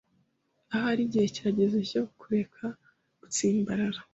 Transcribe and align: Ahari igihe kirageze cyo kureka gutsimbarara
Ahari 0.75 1.01
igihe 1.07 1.27
kirageze 1.35 1.79
cyo 1.91 2.03
kureka 2.19 2.63
gutsimbarara 3.19 3.99